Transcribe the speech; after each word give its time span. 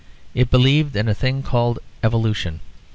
It 0.33 0.49
believed 0.49 0.95
in 0.95 1.07
a 1.07 1.13
thing 1.13 1.43
called 1.43 1.77
Evolution. 2.01 2.59